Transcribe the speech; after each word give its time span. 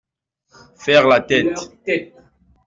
Faire 0.77 1.05
la 1.05 1.21
tête. 1.21 1.59